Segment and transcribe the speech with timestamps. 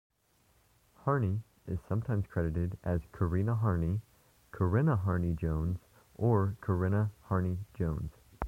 [1.03, 4.01] Harney is sometimes credited as Corina Harney,
[4.49, 5.77] Corinna Harney-Jones,
[6.15, 8.09] or Corinna Harney Jones.